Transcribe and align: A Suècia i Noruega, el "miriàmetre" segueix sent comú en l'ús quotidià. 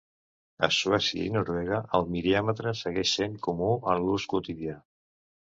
A 0.67 0.67
Suècia 0.77 1.19
i 1.25 1.33
Noruega, 1.35 1.81
el 1.99 2.09
"miriàmetre" 2.15 2.75
segueix 2.81 3.15
sent 3.21 3.39
comú 3.49 3.71
en 3.93 4.03
l'ús 4.07 4.29
quotidià. 4.33 4.83